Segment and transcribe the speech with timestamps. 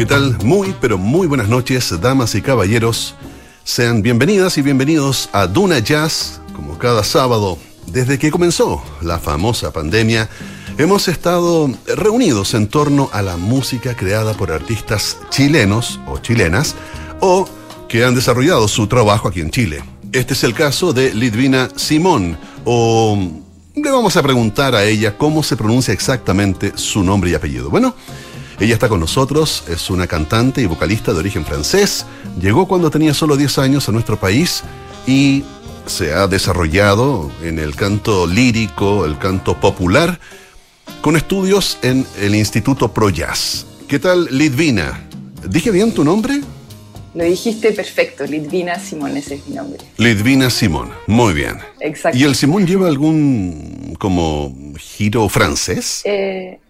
[0.00, 0.38] ¿Qué tal?
[0.42, 3.14] Muy, pero muy buenas noches, damas y caballeros.
[3.64, 7.58] Sean bienvenidas y bienvenidos a Duna Jazz, como cada sábado.
[7.86, 10.30] Desde que comenzó la famosa pandemia,
[10.78, 16.76] hemos estado reunidos en torno a la música creada por artistas chilenos o chilenas
[17.20, 17.46] o
[17.86, 19.84] que han desarrollado su trabajo aquí en Chile.
[20.12, 23.18] Este es el caso de Lidvina Simón, o
[23.74, 27.68] le vamos a preguntar a ella cómo se pronuncia exactamente su nombre y apellido.
[27.68, 27.94] Bueno,
[28.60, 32.04] ella está con nosotros, es una cantante y vocalista de origen francés,
[32.38, 34.62] llegó cuando tenía solo 10 años a nuestro país
[35.06, 35.44] y
[35.86, 40.20] se ha desarrollado en el canto lírico, el canto popular,
[41.00, 43.64] con estudios en el Instituto Pro Jazz.
[43.88, 45.08] ¿Qué tal, Lidvina?
[45.48, 46.42] ¿Dije bien tu nombre?
[47.14, 49.80] Lo dijiste perfecto, Lidvina Simón, ese es mi nombre.
[49.96, 51.56] Lidvina Simón, muy bien.
[51.80, 52.16] Exacto.
[52.16, 56.02] ¿Y el Simón lleva algún como giro francés?
[56.04, 56.60] Eh,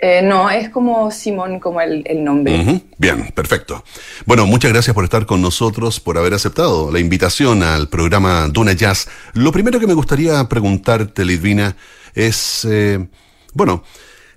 [0.00, 2.82] eh, no, es como Simón, como el, nombre.
[2.98, 3.84] Bien, perfecto.
[4.26, 8.74] Bueno, muchas gracias por estar con nosotros, por haber aceptado la invitación al programa Duna
[8.74, 9.08] Jazz.
[9.34, 11.76] Lo primero que me gustaría preguntarte, Lidvina,
[12.14, 13.08] es, eh,
[13.54, 13.82] bueno,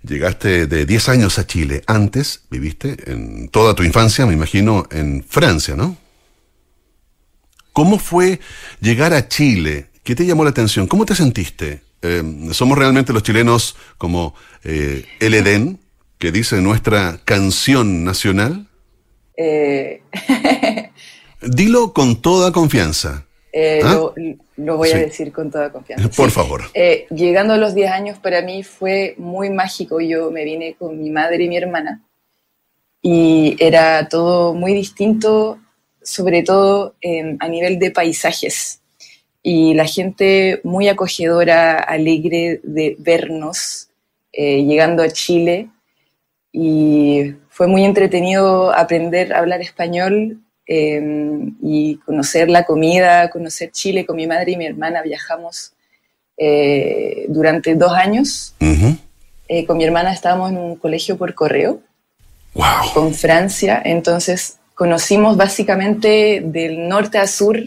[0.03, 1.83] llegaste de 10 años a Chile.
[1.85, 5.95] Antes viviste en toda tu infancia, me imagino, en Francia, ¿no?
[7.71, 8.39] ¿Cómo fue
[8.81, 9.91] llegar a Chile?
[10.03, 10.87] ¿Qué te llamó la atención?
[10.87, 11.90] ¿Cómo te sentiste?
[12.01, 15.79] Eh, ¿Somos realmente los chilenos como eh, el Edén,
[16.17, 18.67] que dice nuestra canción nacional?
[19.37, 20.01] Eh,
[21.41, 23.25] Dilo con toda confianza.
[23.53, 23.93] eh, ¿Ah?
[23.93, 24.13] lo,
[24.57, 24.99] lo voy a Sí.
[24.99, 26.07] decir con toda confianza.
[26.09, 26.35] Por Sí.
[26.35, 26.61] favor.
[26.73, 29.99] Eh, llegando a los 10 años para mí fue muy mágico.
[29.99, 32.01] Yo me vine con mi madre y mi hermana
[33.01, 35.59] y era todo muy distinto,
[36.03, 38.80] sobre todo eh, a nivel de paisajes.
[39.43, 43.89] Y la gente muy acogedora, alegre de vernos
[44.31, 45.69] eh, llegando a Chile.
[46.51, 51.01] Y fue muy entretenido aprender a hablar español eh,
[51.61, 54.05] y conocer la comida, conocer Chile.
[54.05, 55.73] Con mi madre y mi hermana viajamos
[56.37, 58.53] eh, durante dos años.
[58.61, 58.95] Ujú.
[59.47, 61.81] Eh, con mi hermana estábamos en un colegio por correo
[62.53, 62.93] Wow.
[62.93, 67.61] con Francia, entonces conocimos básicamente del norte a sur,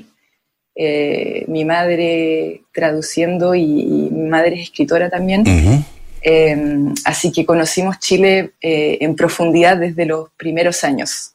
[0.74, 5.84] eh, mi madre traduciendo y, y mi madre es escritora también, Ujú.
[6.26, 6.56] Eh,
[7.04, 11.32] así que conocimos Chile eh, en profundidad desde los primeros años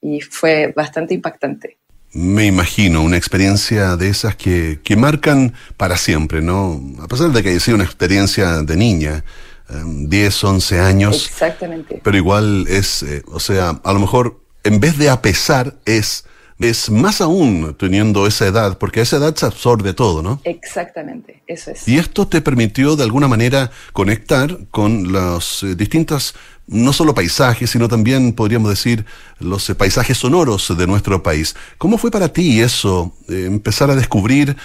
[0.00, 1.76] y fue bastante impactante.
[2.12, 6.80] Me imagino una experiencia de esas que, que marcan para siempre, ¿no?
[7.00, 9.24] A pesar de que haya sido una experiencia de niña,
[9.70, 12.00] eh, 10, 11 años, Exactamente.
[12.04, 16.24] pero igual es, eh, o sea, a lo mejor en vez de a pesar es,
[16.60, 20.40] es más aún teniendo esa edad, porque a esa edad se absorbe todo, ¿no?
[20.44, 21.86] Exactamente, eso es.
[21.86, 26.34] Y esto te permitió de alguna manera conectar con los eh, distintos,
[26.66, 29.04] no solo paisajes, sino también podríamos decir
[29.38, 31.54] los eh, paisajes sonoros de nuestro país.
[31.78, 34.56] ¿Cómo fue para ti eso, eh, empezar a descubrir?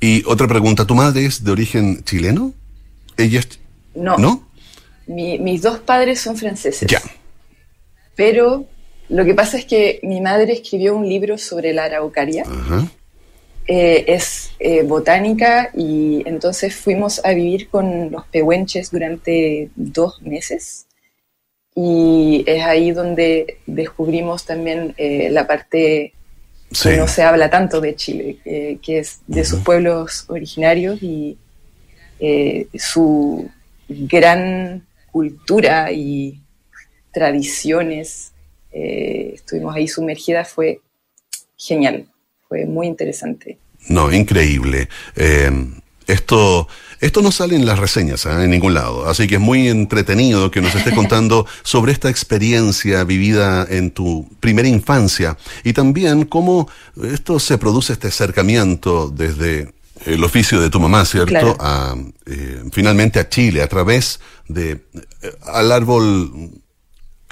[0.00, 2.52] Y otra pregunta, ¿tu madre es de origen chileno?
[3.16, 3.60] ¿Ella es...
[3.94, 4.48] No, ¿No?
[5.06, 6.88] mi- mis dos padres son franceses.
[6.90, 7.00] Ya.
[8.16, 8.66] Pero
[9.08, 12.44] lo que pasa es que mi madre escribió un libro sobre la araucaria.
[12.46, 12.86] Ajá.
[13.66, 20.86] Eh, es eh, botánica y entonces fuimos a vivir con los pehuenches durante dos meses.
[21.74, 26.12] Y es ahí donde descubrimos también eh, la parte
[26.70, 26.88] Sí.
[26.88, 31.38] que no se habla tanto de Chile, que es de sus pueblos originarios y
[32.74, 33.48] su
[33.88, 36.40] gran cultura y
[37.12, 38.32] tradiciones.
[38.74, 40.80] Eh, estuvimos ahí sumergidas, fue
[41.56, 42.06] genial,
[42.48, 43.56] fue muy interesante.
[43.88, 44.88] No, increíble.
[45.14, 45.50] Eh,
[46.06, 46.68] esto,
[47.00, 48.44] esto no sale en las reseñas, ¿ah?
[48.44, 49.08] en ningún lado.
[49.08, 54.28] Así que es muy entretenido que nos estés contando sobre esta experiencia vivida en tu
[54.40, 56.68] primera infancia y también cómo
[57.02, 59.72] esto se produce este acercamiento desde
[60.04, 61.28] el oficio de tu mamá, ¿cierto?
[61.30, 61.56] Claro.
[61.60, 61.94] A,
[62.26, 64.80] eh, finalmente a Chile a través de eh,
[65.44, 66.50] al árbol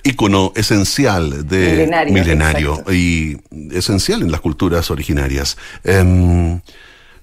[0.04, 2.94] ícono esencial de Milenario, milenario exacto.
[2.94, 3.40] y
[3.72, 5.56] esencial en las culturas originarias.
[5.84, 6.60] Em,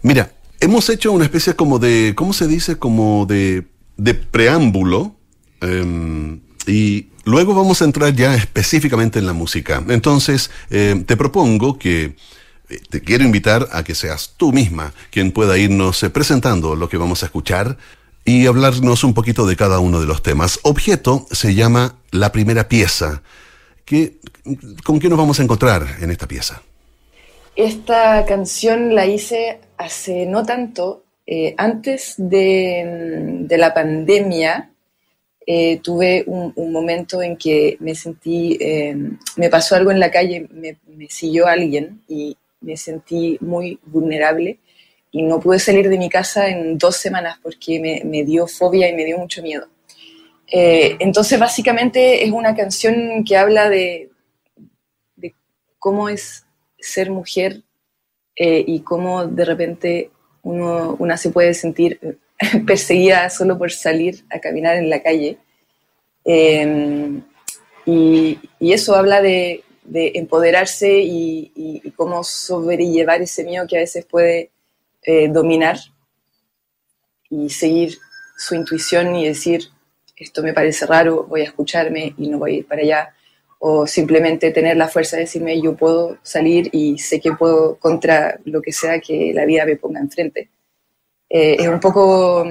[0.01, 2.77] mira, hemos hecho una especie como de, ¿cómo se dice?
[2.77, 3.65] Como de,
[3.97, 5.15] de preámbulo.
[5.61, 9.83] em, y luego vamos a entrar ya específicamente en la música.
[9.89, 12.15] Entonces, em, te propongo que
[12.69, 16.87] eh, te quiero invitar a que seas tú misma quien pueda irnos eh, presentando lo
[16.87, 17.77] que vamos a escuchar
[18.29, 20.59] y hablarnos un poquito de cada uno de los temas.
[20.61, 23.23] Objeto se llama la primera pieza.
[23.85, 24.19] ¿Qué,
[24.83, 26.61] ¿Con qué nos vamos a encontrar en esta pieza?
[27.55, 34.69] Esta canción la hice hace no tanto, eh, antes de, de la pandemia.
[35.47, 38.95] eh, tuve un, momento en que me sentí, eh,
[39.37, 40.77] me pasó algo en la calle, me,
[41.09, 44.59] siguió alguien y me sentí muy vulnerable
[45.11, 48.95] y no pude salir de mi casa en dos semanas porque me, dio fobia y
[48.95, 49.67] me dio mucho miedo.
[50.51, 54.09] Eh, entonces, básicamente es una canción que habla de,
[55.15, 55.35] de
[55.77, 56.45] cómo es
[56.79, 57.63] ser mujer
[58.41, 60.11] y cómo de repente
[60.44, 62.00] uno, una se puede sentir
[62.65, 65.38] perseguida solo por salir a caminar en la calle.
[66.25, 67.21] Em,
[67.85, 74.51] y, eso habla de, empoderarse y, cómo sobrellevar ese miedo que a veces puede
[75.31, 75.77] dominar
[77.29, 77.97] y seguir
[78.38, 79.69] su intuición y decir,
[80.15, 83.13] esto me parece raro, voy a escucharme y no voy a ir para allá.
[83.59, 88.39] O simplemente tener la fuerza de decirme, yo puedo salir y sé que puedo contra
[88.45, 90.50] lo que sea que la vida me ponga enfrente.
[91.29, 92.45] Eh, es un poco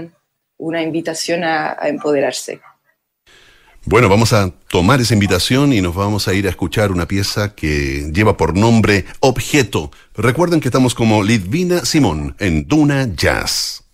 [0.58, 2.60] una invitación a, empoderarse.
[3.90, 7.54] Bueno, vamos a tomar esa invitación y nos vamos a ir a escuchar una pieza
[7.54, 9.90] que lleva por nombre Objeto.
[10.14, 13.87] Recuerden que estamos como Lidvina Simón en Duna Jazz.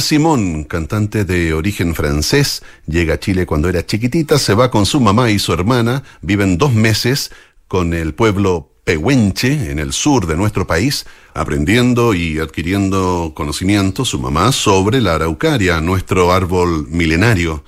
[0.00, 2.62] Simón, cantante de origen francés.
[2.86, 6.58] Llega a Chile cuando era chiquitita, se va con su mamá y su hermana, viven
[6.58, 7.30] dos meses
[7.68, 14.20] con el pueblo Pehuenche, en el sur de nuestro país, aprendiendo y adquiriendo conocimiento, su
[14.20, 17.64] mamá, sobre la araucaria, nuestro árbol milenario.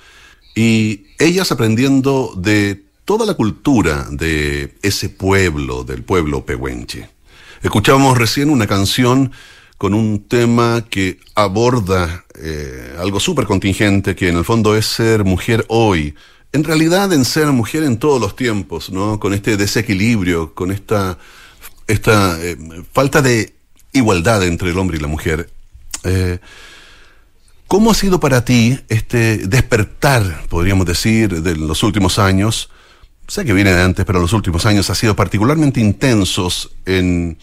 [0.55, 7.09] Y ellas aprendiendo de toda la cultura de ese pueblo, del pueblo Pehuenche.
[7.63, 9.33] Escuchábamos recién una canción
[9.79, 15.25] con un tema que aborda eh, algo súper contingente, que en el fondo es ser
[15.25, 16.17] mujer hoy.
[16.53, 19.21] En realidad, en ser mujer en todos los tiempos, ¿no?
[19.21, 21.17] Con este desequilibrio, con esta,
[21.87, 22.57] esta eh,
[22.93, 23.55] falta de
[23.93, 25.49] igualdad entre el hombre y la mujer.
[26.03, 26.39] Eh,
[27.69, 32.71] ¿Cómo ha sido para ti este despertar, podríamos decir, de los últimos años?
[33.29, 37.39] Sé que viene de antes, pero los últimos años ha sido particularmente intensos en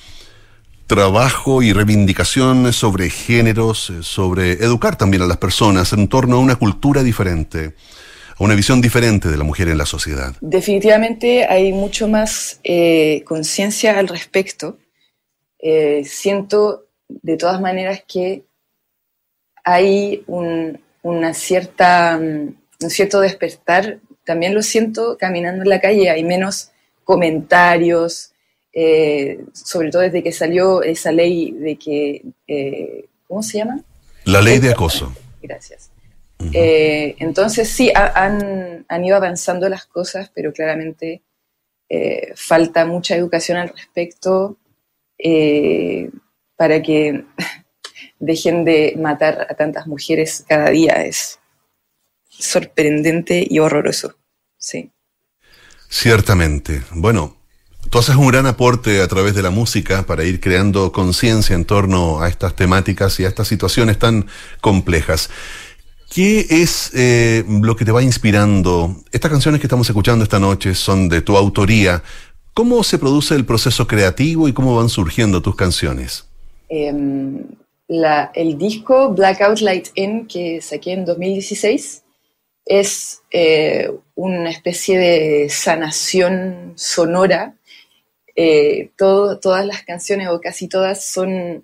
[0.88, 6.40] trabajo y reivindicaciones sobre géneros, eh, sobre educar también a las personas en torno a
[6.40, 7.74] una cultura diferente.
[8.38, 10.34] a una visión diferente de la mujer en la sociedad.
[10.42, 14.78] Definitivamente hay mucho más eh, conciencia al respecto.
[15.58, 18.44] Eh, siento de todas maneras que
[19.64, 24.00] hay un, una cierta, mm, un cierto despertar.
[24.26, 26.72] También lo siento caminando en la calle, hay menos
[27.06, 28.35] comentarios,
[28.76, 33.82] eh, sobre todo desde que salió esa ley de que, ¿cómo se llama?
[34.26, 35.12] La ley de acoso.
[35.42, 35.90] Gracias.
[36.54, 41.22] Eh, entonces sí, han, ido avanzando las cosas, pero claramente
[41.90, 44.58] eh, falta mucha educación al respecto
[45.18, 46.10] eh,
[46.56, 47.26] para que
[48.20, 51.06] dejen de matar a tantas mujeres cada día.
[51.06, 51.40] Es
[52.28, 54.16] sorprendente y horroroso.
[54.58, 54.92] Sí.
[55.88, 56.82] Ciertamente.
[56.92, 57.38] Bueno,
[57.90, 61.66] tú haces un gran aporte a través de la música para ir creando conciencia en
[61.66, 64.28] torno a estas temáticas y a estas situaciones tan
[64.62, 65.30] complejas.
[66.14, 68.96] ¿Qué es eh, lo que te va inspirando?
[69.12, 72.04] Estas canciones que estamos escuchando esta noche son de tu autoría.
[72.54, 76.26] ¿Cómo se produce el proceso creativo y cómo van surgiendo tus canciones?
[76.70, 77.44] Em,
[77.88, 82.04] el disco Blackout Light In que saqué en 2016
[82.66, 87.56] es eh, una especie de sanación sonora.
[88.36, 91.64] Eh, todas las canciones o casi todas son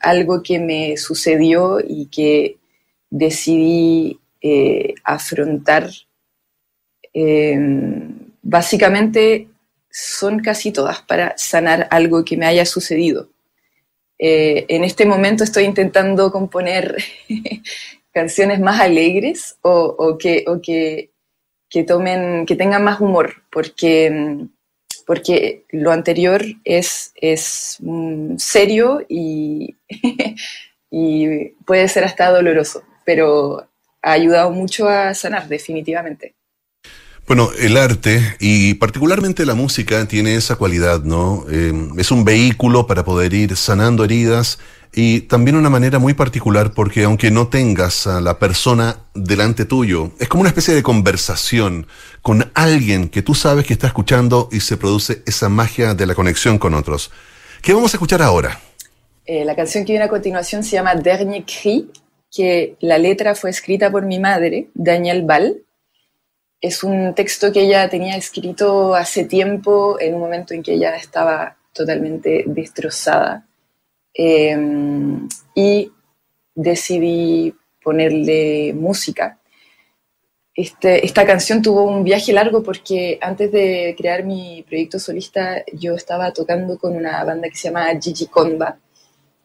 [0.00, 2.56] algo que me sucedió y que
[3.10, 5.90] decidí eh, afrontar.
[7.12, 9.48] Em, básicamente
[9.90, 13.30] son casi todas para sanar algo que me haya sucedido.
[14.18, 16.96] Eh, en este momento estoy intentando componer
[18.12, 20.44] canciones más alegres o, que,
[21.68, 24.46] que, tomen, que tengan más humor, porque,
[25.06, 29.76] porque lo anterior es, es mm, serio y,
[30.90, 33.66] y puede ser hasta doloroso pero
[34.02, 36.34] ha ayudado mucho a sanar, definitivamente.
[37.26, 41.44] Bueno, el arte y particularmente la música tiene esa cualidad, ¿no?
[41.50, 44.60] Eh, es un vehículo para poder ir sanando heridas
[44.94, 50.12] y también una manera muy particular porque aunque no tengas a la persona delante tuyo,
[50.20, 51.88] es como una especie de conversación
[52.22, 56.14] con alguien que tú sabes que está escuchando y se produce esa magia de la
[56.14, 57.10] conexión con otros.
[57.60, 58.60] ¿Qué vamos a escuchar ahora?
[59.24, 61.90] Eh, la canción que viene a continuación se llama Dernier Cri
[62.36, 65.65] que la letra fue escrita por mi madre, Daniel Ball.
[66.66, 70.96] Es un texto que ella tenía escrito hace tiempo, en un momento en que ella
[70.96, 73.46] estaba totalmente destrozada.
[74.12, 75.92] Em, y
[76.56, 79.38] decidí ponerle música.
[80.52, 85.94] Este, esta canción tuvo un viaje largo porque antes de crear mi proyecto solista yo
[85.94, 88.76] estaba tocando con una banda que se llama Gigi Conba,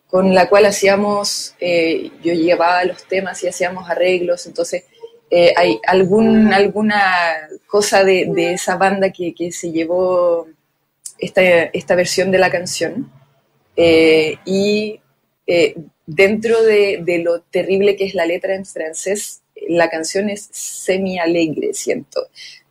[0.08, 4.86] con la cual hacíamos, eh, yo llevaba los temas y hacíamos arreglos, entonces
[5.32, 10.48] eh, hay algún, alguna cosa de, esa banda que, se llevó
[11.18, 13.10] esta, esta, versión de la canción.
[13.78, 15.00] Eh, y
[16.06, 22.28] dentro de, lo terrible que es la letra en francés, la canción es semi-alegre, siento.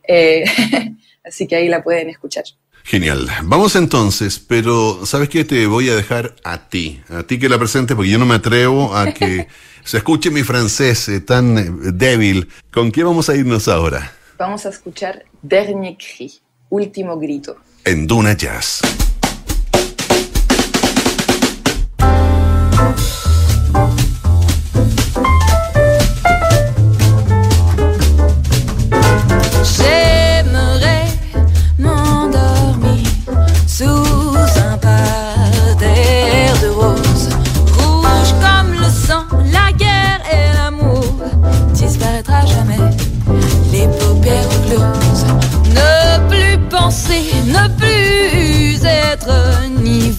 [1.23, 2.45] así que ahí la pueden escuchar.
[2.83, 3.29] Genial.
[3.43, 5.45] Vamos entonces, pero ¿sabes qué?
[5.45, 8.35] Te voy a dejar a ti, a ti que la presente, porque yo no me
[8.35, 9.47] atrevo a que
[9.83, 12.49] se escuche mi francés eh, tan eh, débil.
[12.71, 14.11] ¿Con qué vamos a irnos ahora?
[14.37, 16.31] Vamos a escuchar Dernier Cri,
[16.69, 17.57] último grito.
[17.85, 18.81] En Duna Jazz.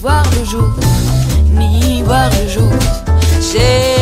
[0.03, 0.69] voir le jour,
[1.53, 2.69] ni voir le jour.
[3.39, 3.92] J'ai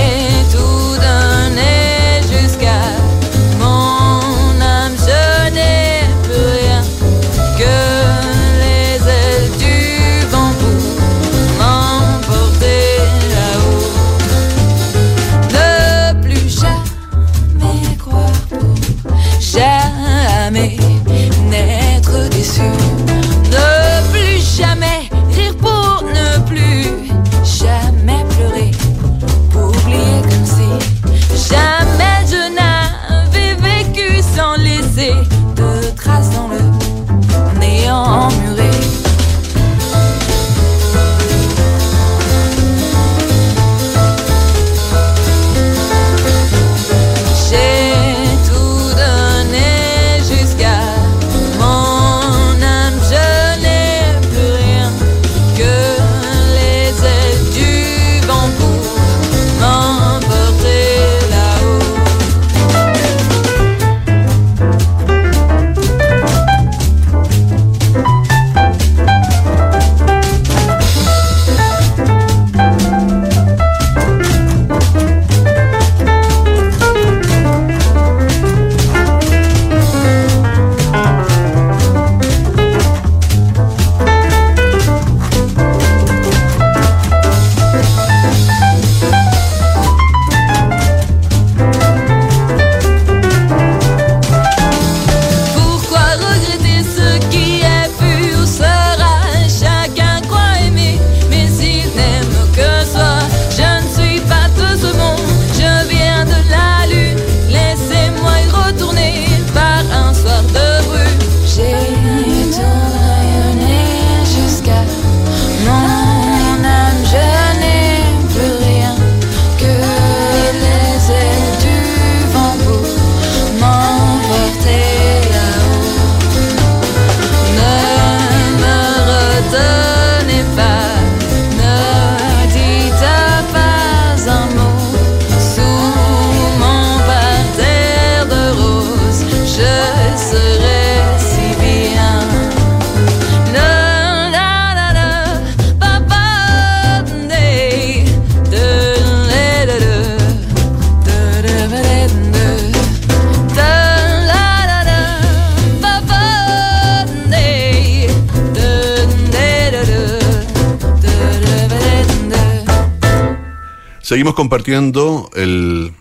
[164.51, 165.93] compartiendo el,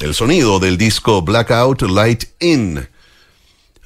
[0.00, 2.88] el sonido del disco Blackout Light In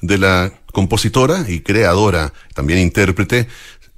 [0.01, 3.47] de la compositora y creadora, también intérprete,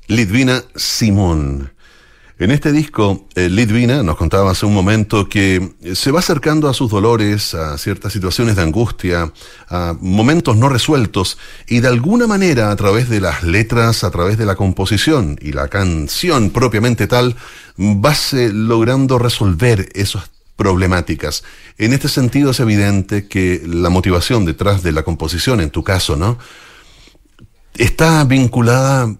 [0.08, 1.72] Lidvina Simón.
[2.40, 6.74] En este disco, eh, Lidvina nos contaba hace un momento que se va acercando a
[6.74, 9.34] sus dolores, a ciertas situaciones de angustia,
[9.68, 11.38] a momentos no resueltos,
[11.68, 15.52] y de alguna manera, a través de las letras, a través de la composición y
[15.52, 17.36] la canción propiamente tal,
[17.76, 21.44] vas logrando resolver esas problemáticas.
[21.78, 26.16] En este sentido es evidente que la motivación detrás de la composición, en tu caso,
[26.16, 26.38] ¿no?
[27.76, 29.14] Está vinculada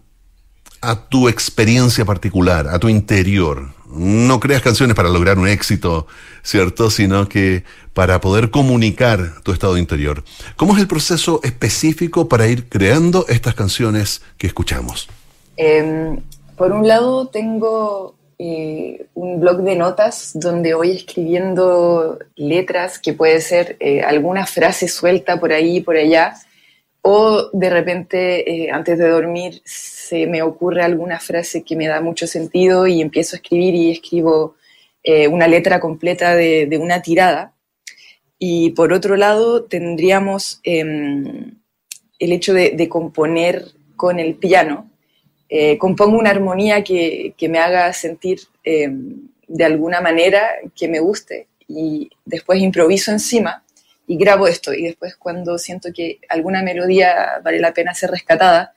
[0.82, 3.70] a tu experiencia particular, a tu interior.
[3.92, 6.08] No creas canciones para lograr un éxito,
[6.44, 6.90] ¿cierto?
[6.90, 7.64] Sino que
[7.94, 10.24] para poder comunicar tu estado interior.
[10.56, 15.10] ¿Cómo es el proceso específico para ir creando estas canciones que escuchamos?
[15.58, 16.20] Em,
[16.56, 23.42] por un lado, tengo eh, un blog de notas donde voy escribiendo letras, que puede
[23.42, 26.36] ser eh, alguna frase suelta por ahí y por allá,
[27.02, 32.02] o de repente eh, antes de dormir se me ocurre alguna frase que me da
[32.02, 34.56] mucho sentido y empiezo a escribir y escribo
[35.04, 37.54] eh, una letra completa de, una tirada.
[38.38, 41.56] Y por otro lado tendríamos em,
[42.20, 44.90] el hecho de, componer con el piano.
[45.50, 51.00] Eh, compongo una armonía que, que me haga sentir em, de alguna manera que me
[51.00, 53.64] guste y después improviso encima
[54.10, 54.74] y grabo esto.
[54.74, 58.74] Y después cuando siento que alguna melodía vale la pena ser rescatada,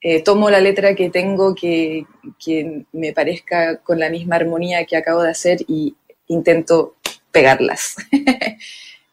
[0.00, 2.04] eh, tomo la letra que tengo que,
[2.44, 6.96] que, me parezca con la misma armonía que acabo de hacer y intento
[7.30, 7.96] pegarlas.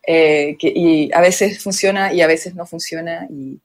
[0.05, 3.61] Eh, y a veces funciona y a veces no funciona y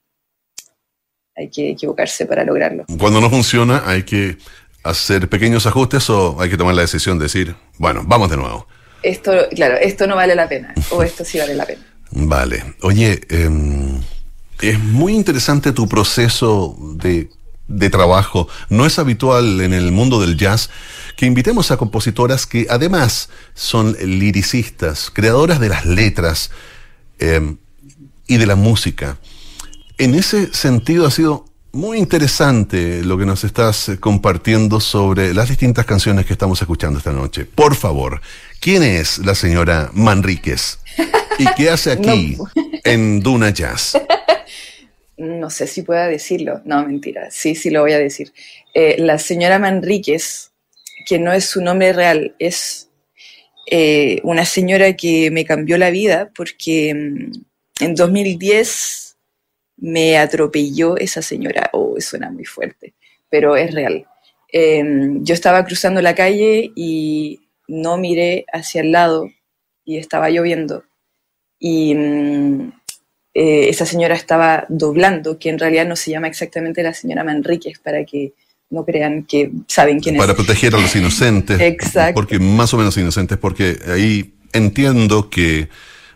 [1.35, 2.85] hay que equivocarse para lograrlo.
[2.97, 4.37] Cuando no funciona hay que
[4.85, 8.65] hacer pequeños ajustes o hay que tomar la decisión de decir, bueno, vamos de nuevo
[9.03, 11.81] esto, claro, esto no vale la pena, o esto sí vale la pena.
[12.11, 12.75] Vale.
[12.81, 14.01] Oye, em,
[14.61, 17.29] es muy interesante tu proceso de,
[17.67, 18.47] de trabajo.
[18.69, 20.69] No es habitual en el mundo del jazz
[21.15, 26.51] que invitemos a compositoras que además son liricistas, creadoras de las letras
[27.19, 27.57] em,
[28.27, 29.17] y de la música.
[29.97, 35.85] En ese sentido ha sido muy interesante lo que nos estás compartiendo sobre las distintas
[35.85, 37.45] canciones que estamos escuchando esta noche.
[37.45, 38.21] Por favor,
[38.59, 40.79] ¿quién es la señora Manríquez?
[41.37, 42.37] ¿Y qué hace aquí
[42.83, 43.97] en Duna Jazz?
[45.19, 46.61] No sé si pueda decirlo.
[46.63, 47.29] No, mentira.
[47.29, 48.31] Sí, sí lo voy a decir.
[48.73, 50.51] Eh, la señora Manríquez,
[51.05, 52.89] que no es su nombre real, es
[53.69, 59.08] eh, una señora que me cambió la vida porque mm, en 2010
[59.81, 61.69] me atropelló esa señora.
[61.73, 62.93] Oh, suena muy fuerte,
[63.29, 64.05] pero es real.
[64.51, 69.29] Em, yo estaba cruzando la calle y no miré hacia el lado
[69.85, 70.83] y estaba lloviendo.
[71.59, 72.71] Y mm,
[73.33, 77.79] eh, esa señora estaba doblando, que en realidad no se llama exactamente la señora Manríquez,
[77.79, 78.33] para que
[78.69, 80.21] no crean que saben quién es.
[80.21, 81.59] Para proteger a los inocentes.
[81.59, 82.15] Exacto.
[82.15, 85.69] Porque más o menos inocentes, porque ahí entiendo que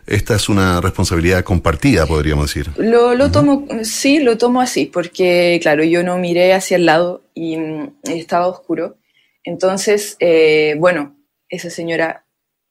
[0.06, 2.72] esta es una responsabilidad compartida, podríamos decir.
[2.76, 7.22] Lo, lo tomo, sí, lo tomo así, porque claro, yo no miré hacia el lado
[7.34, 8.96] y mm, estaba oscuro.
[9.44, 11.16] Entonces, eh, bueno,
[11.48, 12.24] esa señora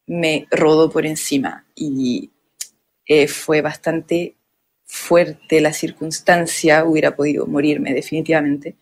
[0.08, 2.32] me rodó por encima y
[3.06, 4.36] eh, fue bastante
[4.86, 8.76] fuerte la circunstancia, hubiera podido morirme definitivamente.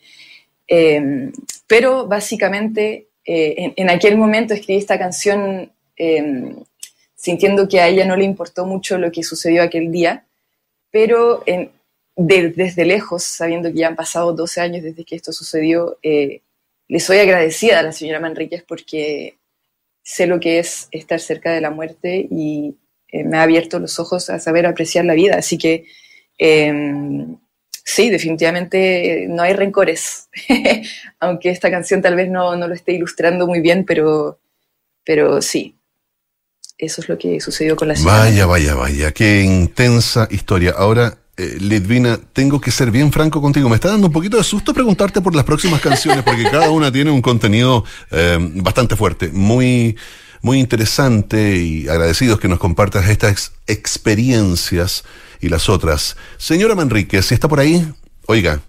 [0.67, 1.31] Em,
[1.67, 6.55] pero básicamente eh, en, en, aquel momento escribí esta canción em,
[7.21, 10.25] sintiendo que a ella no le importó mucho lo que sucedió aquel día,
[10.89, 11.43] pero
[12.15, 16.41] desde lejos, sabiendo que ya han pasado 12 años desde que esto sucedió, eh,
[16.88, 19.38] le soy agradecida a la señora Manríquez porque
[20.01, 22.75] sé lo que es estar cerca de la muerte y
[23.10, 25.36] eh, me ha abierto los ojos a saber apreciar la vida.
[25.38, 25.86] Así que
[26.39, 27.38] em,
[27.86, 30.27] sí, definitivamente no hay rencores,
[31.19, 34.39] aunque esta canción tal vez no, no, lo esté ilustrando muy bien, pero,
[35.05, 35.75] pero sí,
[36.82, 38.17] eso es lo que sucedió con la señora.
[38.17, 40.74] Vaya, vaya, vaya, qué intensa historia.
[40.76, 43.70] Ahora, eh, Lidvina, tengo que ser bien franco contigo.
[43.70, 46.91] Me está dando un poquito de susto preguntarte por las próximas canciones, porque cada una
[46.91, 49.96] tiene un contenido eh, bastante fuerte, muy,
[50.41, 55.04] muy interesante y agradecidos que nos compartas estas experiencias
[55.39, 56.17] y las otras.
[56.38, 57.88] Señora Manrique, si está por ahí,
[58.26, 58.60] oiga,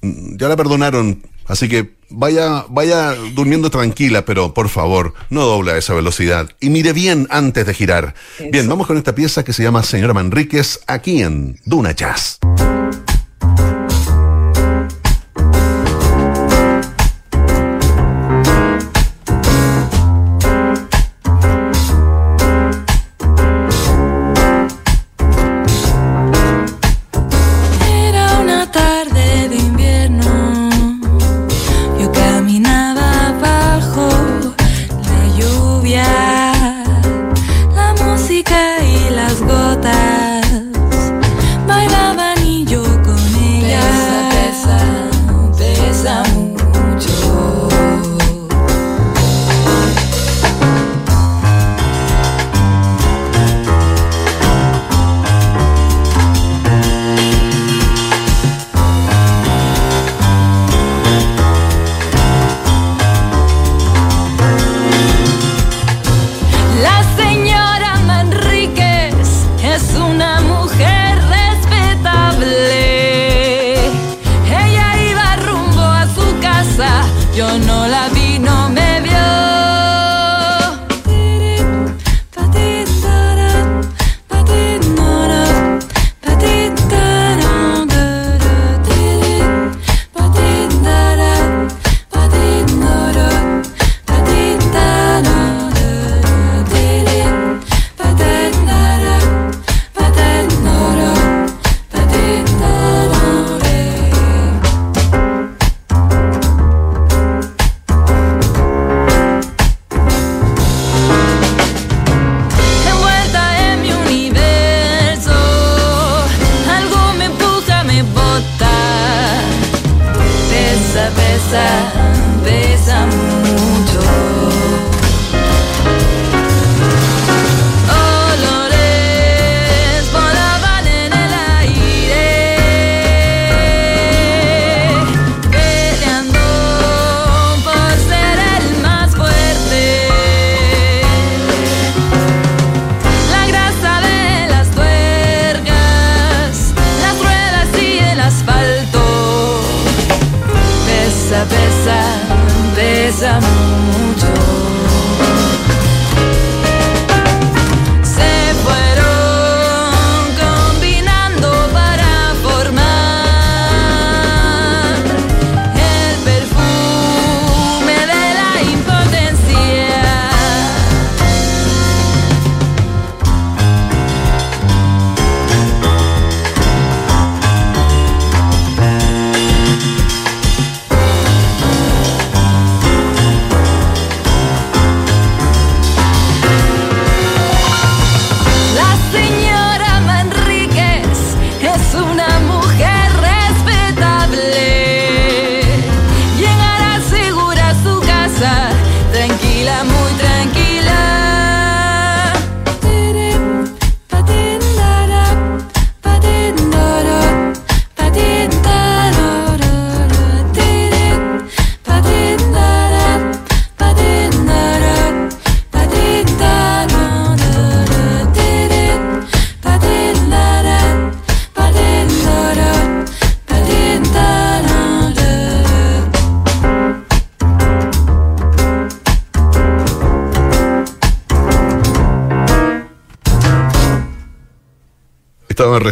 [0.00, 5.76] mm, ya la perdonaron Así que vaya, vaya durmiendo tranquila, pero por favor, no dobla
[5.76, 6.50] esa velocidad.
[6.60, 8.14] Y mire bien antes de girar.
[8.50, 12.38] Bien, vamos con esta pieza que se llama Señora Manríquez aquí en Duna Jazz.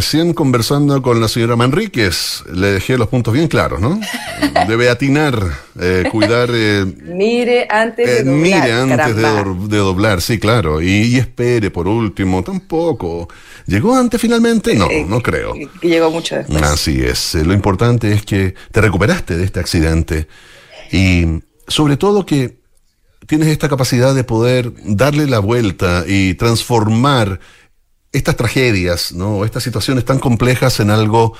[0.05, 3.99] Recién conversando con la señora Manríquez, le dejé los puntos bien claros, ¿no?
[4.67, 5.35] Debe atinar,
[5.81, 6.51] eh, cuidar...
[6.53, 8.39] Eh, mire antes de eh, doblar.
[8.39, 10.79] Mire antes de, doblar, sí, claro.
[10.79, 13.27] Y, espere por último, tampoco.
[13.65, 14.75] ¿Llegó antes finalmente?
[14.75, 15.55] No, no creo.
[15.81, 16.61] Llegó mucho después.
[16.61, 17.33] Así es.
[17.33, 20.27] Lo importante es que te recuperaste de este accidente
[20.91, 21.25] y
[21.67, 22.59] sobre todo que
[23.25, 27.39] tienes esta capacidad de poder darle la vuelta y transformar
[28.15, 29.45] estas tragedias, ¿no?
[29.45, 31.33] estas situaciones tan complejas en algo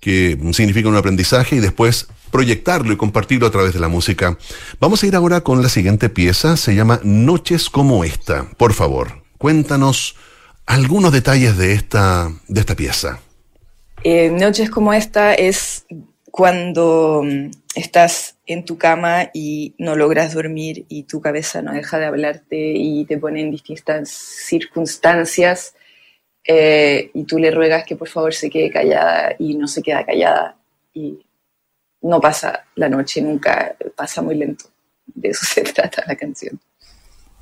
[0.00, 4.36] que significa un aprendizaje y después proyectarlo y compartirlo a través de la música.
[4.80, 8.50] Vamos a ir ahora con la siguiente pieza, se llama Noches como esta.
[8.56, 10.16] Por favor, cuéntanos
[10.66, 13.20] algunos detalles de esta, de esta pieza.
[14.02, 15.86] Eh, Noches como esta es
[16.24, 21.98] cuando mm, estás en tu cama y no logras dormir y tu cabeza no deja
[21.98, 25.74] de hablarte y te pone en distintas circunstancias
[26.44, 30.04] eh, y tú le ruegas que por favor se quede callada y no se queda
[30.04, 30.56] callada
[30.92, 31.18] y
[32.02, 34.64] no pasa la noche nunca, pasa muy lento.
[35.06, 36.60] De eso se trata la canción.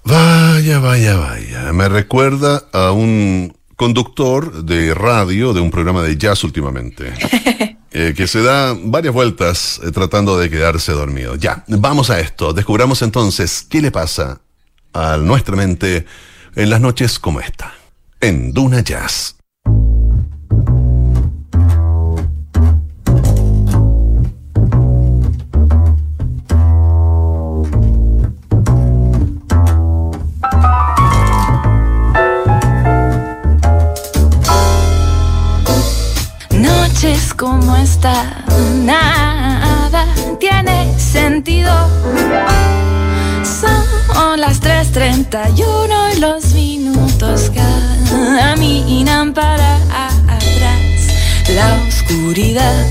[0.04, 1.72] Vaya, vaya, vaya.
[1.72, 7.12] Me recuerda a un conductor de radio de un programa de jazz últimamente.
[7.92, 11.34] Eh, que se da varias vueltas eh, tratando de quedarse dormido.
[11.34, 12.52] Ya, vamos a esto.
[12.52, 14.40] Descubramos entonces qué le pasa
[14.92, 16.06] a nuestra mente
[16.54, 17.74] en las noches como esta
[18.20, 19.36] en Duna Jazz.
[36.50, 38.44] Noches como esta,
[38.84, 40.06] nada
[40.38, 41.72] tiene sentido.
[43.42, 43.89] Son
[44.36, 49.76] las 3.31 y los minutos caminan para
[50.28, 51.48] atrás.
[51.54, 52.86] La oscuridad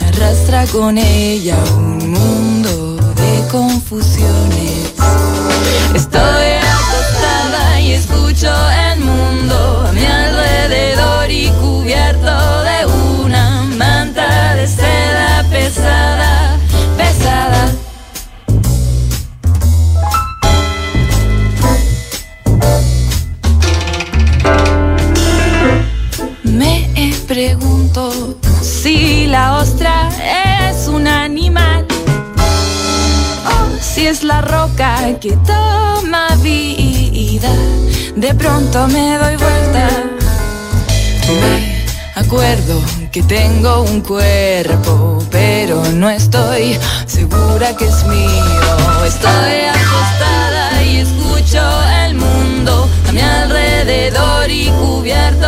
[0.00, 4.94] arrastra con ella un mundo de confusiones.
[5.94, 8.50] Estoy acostada y escucho
[8.92, 12.49] el mundo a mi alrededor y cubierto
[27.30, 30.10] pregunto si la ostra
[30.68, 31.86] es un animal
[33.46, 37.52] o si es la roca que toma vida.
[38.16, 39.88] De pronto me doy vuelta.
[41.40, 49.04] Me acuerdo que tengo un cuerpo, pero no estoy segura que es mío.
[49.06, 51.62] Estoy acostada y escucho
[52.04, 55.39] el mundo a mi alrededor y cubierto.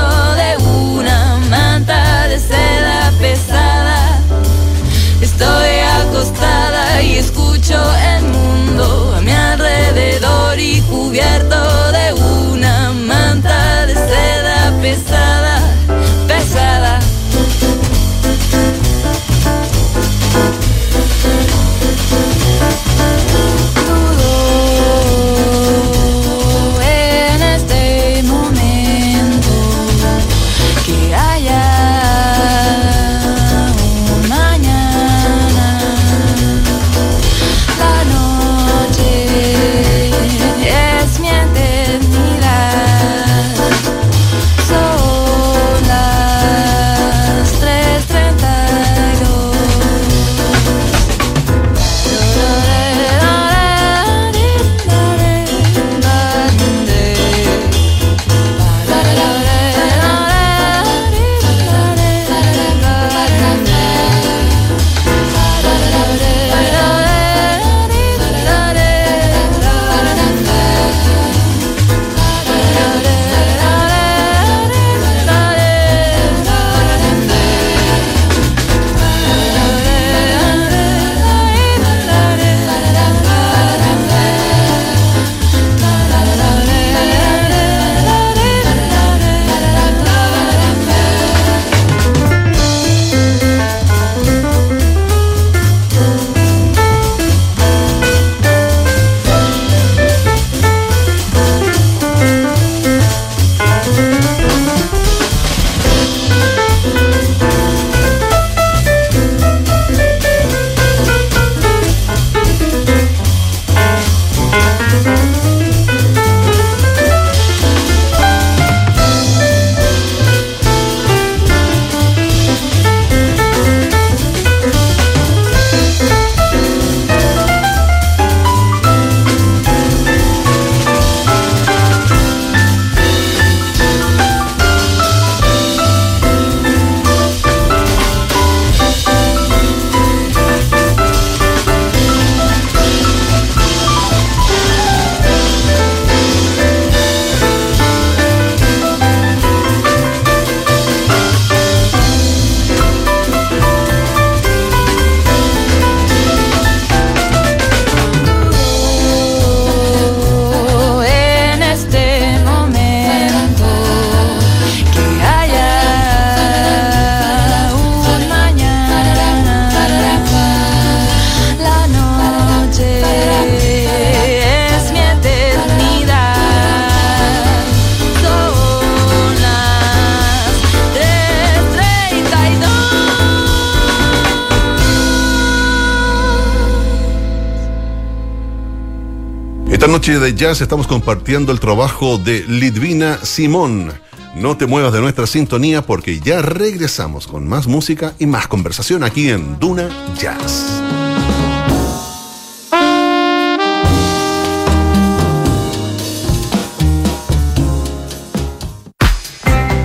[190.22, 193.92] De jazz estamos compartiendo el trabajo de Lidvina Simón.
[194.36, 199.02] No te muevas de nuestra sintonía porque ya regresamos con más música y más conversación
[199.02, 200.80] aquí en Duna Jazz.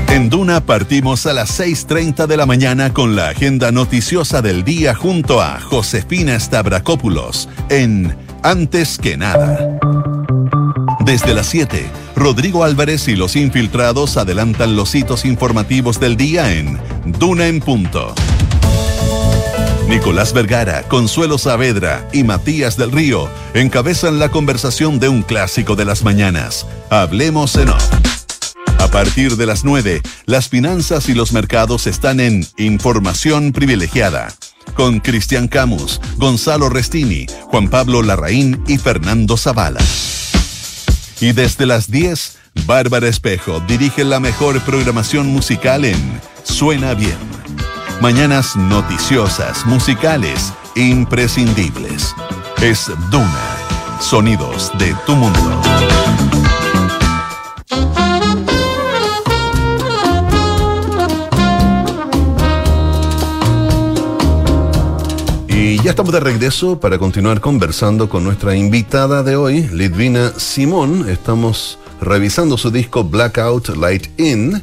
[0.10, 4.93] En Duna partimos a las 6.30 de la mañana con la agenda noticiosa del día
[4.93, 9.76] junto a Josefina Stavrakopoulos en Antes que nada.
[11.07, 16.77] Desde las 7, Rodrigo Álvarez y los infiltrados adelantan los hitos informativos del día en
[17.05, 18.13] Duna en Punto.
[19.87, 25.85] Nicolás Vergara, Consuelo Saavedra y Matías del Río encabezan la conversación de un clásico de
[25.85, 26.67] las mañanas.
[26.89, 27.89] Hablemos en off.
[28.77, 34.35] A partir de las 9, las finanzas y los mercados están en Información Privilegiada
[34.75, 39.79] con Cristian Camus, Gonzalo Restini, Juan Pablo Larraín y Fernando Zavala.
[41.19, 47.17] Y desde las 10, Bárbara Espejo dirige la mejor programación musical en Suena Bien.
[48.01, 52.13] Mañanas noticiosas, musicales, imprescindibles.
[52.62, 53.58] Es Duna,
[53.99, 55.62] sonidos de tu mundo.
[65.88, 71.08] Ya estamos de regreso para continuar conversando con nuestra invitada de hoy, Lidvina Simón.
[71.08, 74.62] Estamos revisando su disco Blackout Light In,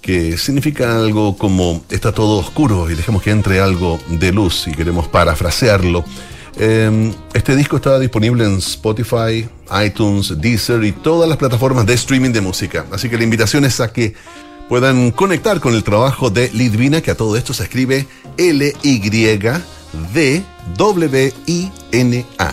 [0.00, 4.74] que significa algo como está todo oscuro y dejemos que entre algo de luz y
[4.74, 6.04] queremos parafrasearlo.
[6.56, 9.48] Em, este disco está disponible en Spotify,
[9.84, 12.86] iTunes, Deezer y todas las plataformas de streaming de música.
[12.92, 14.14] Así que la invitación es a que
[14.68, 18.06] puedan conectar con el trabajo de Lidvina, que a todo esto se escribe
[19.94, 20.44] L-Y-D-W-I-N-A.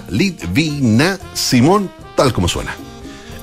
[0.09, 2.75] Lidvina Simón, tal como suena.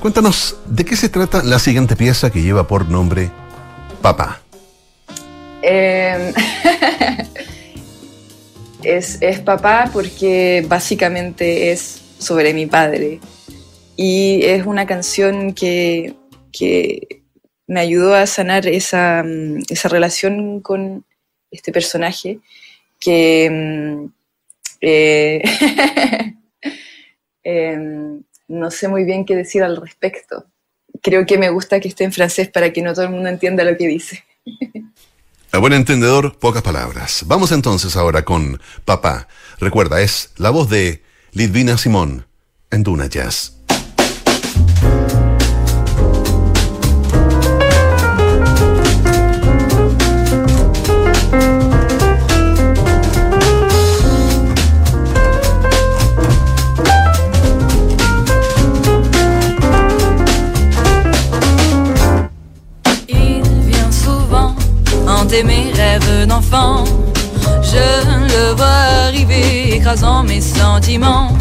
[0.01, 3.29] Cuéntanos, ¿de qué se trata la siguiente pieza que lleva por nombre
[4.01, 4.41] Papá?
[5.61, 6.33] Em,
[8.83, 13.21] es, es papá porque básicamente es sobre mi padre.
[13.95, 16.15] Y es una canción que,
[16.51, 17.21] que
[17.67, 21.05] me ayudó a sanar esa, mm, esa relación con
[21.49, 22.39] este personaje
[23.03, 24.05] que mm,
[24.81, 25.43] eh,
[27.43, 30.45] em, no sé muy bien qué decir al respecto.
[31.01, 33.63] Creo que me gusta que esté en francés para que no todo el mundo entienda
[33.63, 34.23] lo que dice.
[35.51, 37.23] A buen entendedor, pocas palabras.
[37.27, 39.27] Vamos entonces ahora con Papá.
[39.59, 42.25] Recuerda, es la voz de Lidvina Simón
[42.71, 43.57] en Duna Jazz.
[65.41, 66.83] Mes rêves d'enfant.
[67.63, 71.35] Je le vois arriver, écrasant mes sentiments.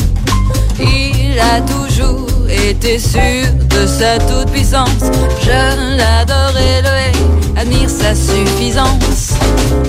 [0.79, 5.11] Il a toujours été sûr de sa toute-puissance.
[5.43, 9.35] Je l'adore et le admire sa suffisance.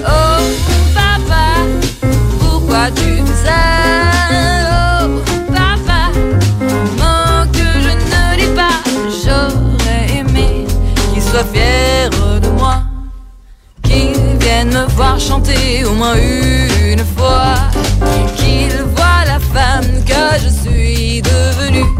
[0.06, 0.43] Oh
[0.93, 1.45] papa,
[2.39, 3.62] pourquoi tu fais ça?
[4.72, 6.12] Oh papa,
[6.99, 8.82] mot que je ne dis pas.
[9.24, 10.66] J'aurais aimé
[11.14, 12.10] qu'il soit fier
[14.62, 17.56] me voir chanter au moins une fois.
[18.38, 21.92] Qu'il voit la femme que je suis devenue.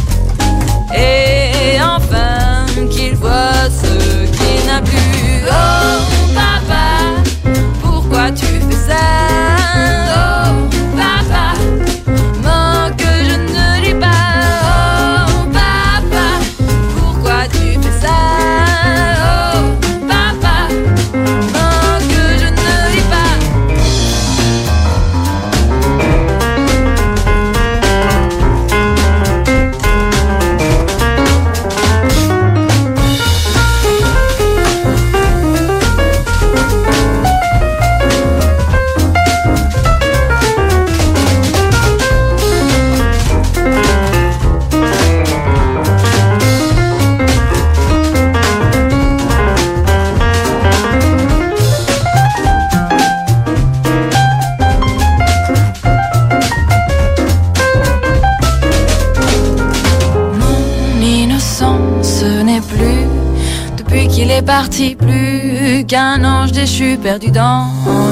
[64.92, 67.68] Plus qu'un ange déchu perdu dans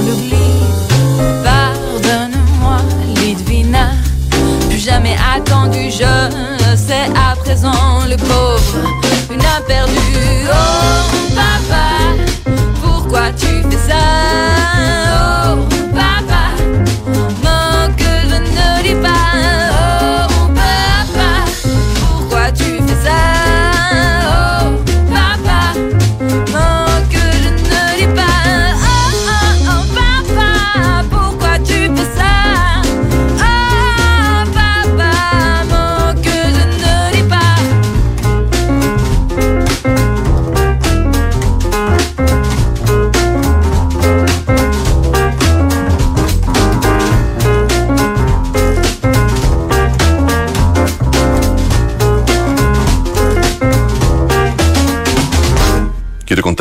[0.05, 0.33] l'oubli.
[1.43, 2.77] Pardonne-moi,
[3.15, 3.87] Lidvina,
[4.69, 8.77] plus jamais attendu, je sais à présent le pauvre,
[9.31, 10.47] une perdu.
[10.47, 11.87] Oh papa,
[12.81, 14.05] pourquoi tu fais ça?
[15.13, 16.43] Oh papa,
[17.43, 19.70] non que je ne dis pas.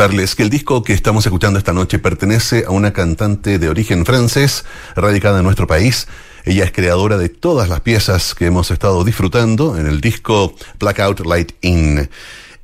[0.01, 4.65] Que el disco que estamos escuchando esta noche pertenece a una cantante de origen francés,
[4.97, 6.09] radicada en nuestro país.
[6.47, 11.27] Ella es creadora de todas las piezas que hemos estado disfrutando en el disco Blackout
[11.27, 12.09] Light In.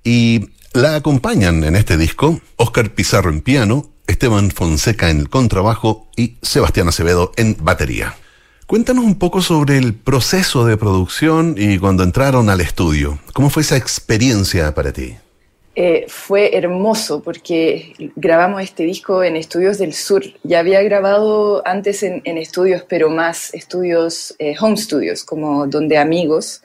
[0.02, 6.08] Y la acompañan en este disco Oscar Pizarro en piano, Esteban Fonseca en el contrabajo
[6.16, 8.16] y Sebastián Acevedo en batería.
[8.66, 13.18] Cuéntanos un poco sobre el proceso de producción y cuando entraron al estudio.
[13.34, 15.16] ¿Cómo fue esa experiencia para ti?
[15.78, 20.24] Eh, fue hermoso porque grabamos este disco en estudios del sur.
[20.42, 26.62] Ya había grabado antes en, estudios, pero más estudios, eh, home studios, como donde amigos.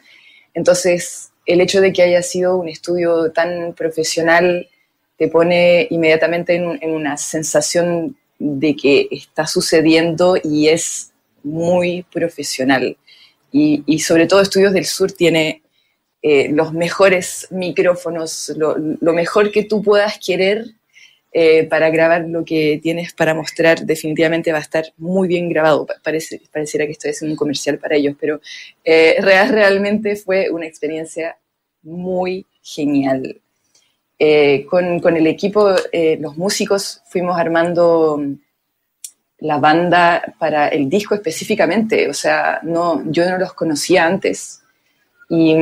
[0.53, 4.69] Entonces, el hecho de que haya sido un estudio tan profesional
[5.17, 11.11] te pone inmediatamente en, una sensación de que está sucediendo y es
[11.43, 12.95] muy profesional.
[13.51, 15.61] Y, y sobre todo Estudios del Sur tiene
[16.23, 20.65] eh, los mejores micrófonos, lo, mejor que tú puedas querer
[21.33, 25.87] eh, para grabar lo que tienes para mostrar, definitivamente va a estar muy bien grabado.
[26.03, 28.39] Parece, pareciera que estoy haciendo un comercial para ellos, pero
[28.83, 31.37] eh, realmente fue una experiencia
[31.83, 33.41] muy genial.
[34.69, 35.73] Con, con, el equipo,
[36.19, 38.21] los músicos, fuimos armando
[39.39, 42.07] la banda para el disco específicamente.
[42.07, 44.60] O sea, no, yo no los conocía antes,
[45.31, 45.53] y,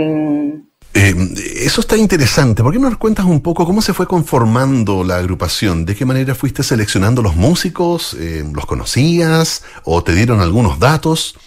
[0.96, 1.16] eh,
[1.64, 2.64] eso está interesante.
[2.64, 5.86] ¿Por qué no nos cuentas un poco cómo se fue conformando la agrupación?
[5.86, 8.16] ¿De qué manera fuiste seleccionando los músicos?
[8.20, 11.38] Eh, ¿Los conocías o te dieron algunos datos?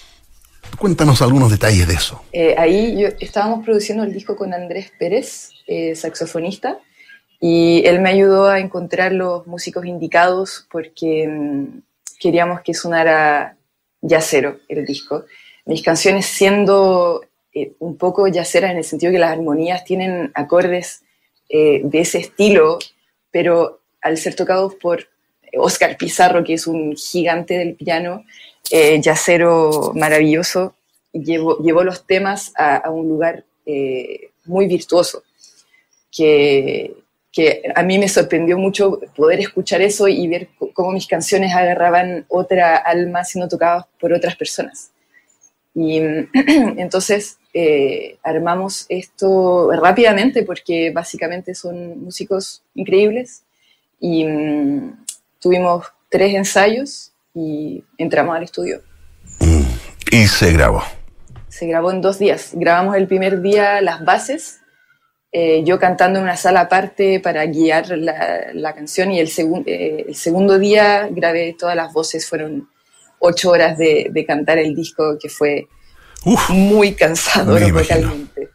[0.79, 2.23] Cuéntanos algunos detalles de eso.
[2.33, 5.51] Eh, ahí yo, estábamos produciendo el disco con Andrés Pérez,
[5.97, 6.79] saxofonista,
[7.41, 11.83] y él me ayudó a encontrar los músicos indicados porque mm,
[12.21, 13.57] queríamos que sonara
[14.01, 15.25] ya cero el disco.
[15.67, 17.23] Mis canciones siendo
[17.55, 21.03] eh, un poco yaceras en el sentido que las armonías tienen acordes
[21.51, 22.79] eh, de ese estilo,
[23.31, 25.07] pero al ser tocados por
[25.59, 28.25] Oscar Pizarro, que es un gigante del piano,
[28.71, 30.75] eh, yacero maravilloso,
[31.13, 33.45] llevó, llevó los temas a, un lugar
[34.47, 35.23] muy virtuoso,
[36.11, 36.95] que,
[37.31, 42.25] que a mí me sorprendió mucho poder escuchar eso y ver cómo mis canciones agarraban
[42.29, 44.92] otra alma siendo tocadas por otras personas.
[45.75, 45.99] Y
[46.77, 53.45] entonces eh, armamos esto rápidamente porque básicamente son músicos increíbles
[54.01, 55.05] y mm,
[55.39, 58.83] tuvimos tres ensayos y entramos al estudio.
[59.41, 59.63] Mm,
[60.11, 60.83] y se grabó.
[61.49, 62.51] Se grabó en dos días.
[62.55, 64.61] Grabamos el primer día las bases,
[65.35, 69.31] eh, yo cantando en una sala aparte para guiar la, canción y el,
[69.65, 72.69] eh, el segundo día grabé todas las voces, fueron
[73.23, 75.69] ocho horas de, cantar el disco, que fue
[76.51, 78.51] muy cansado vocalmente.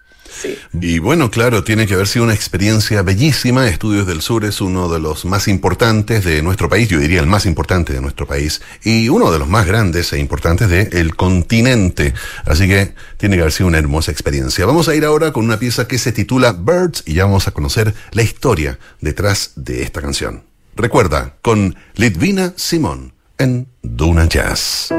[0.80, 3.68] Y bueno, claro, tiene que haber sido una experiencia bellísima.
[3.68, 7.28] Estudios del Sur es uno de los más importantes de nuestro país, yo diría el
[7.28, 12.13] más importante de nuestro país, y uno de los más grandes e importantes del continente.
[12.45, 14.65] Así que tiene que haber sido una hermosa experiencia.
[14.65, 17.51] Vamos a ir ahora con una pieza que se titula Birds y ya vamos a
[17.51, 20.43] conocer la historia detrás de esta canción.
[20.76, 24.92] Recuerda, con Litvina Simón en Duna Jazz.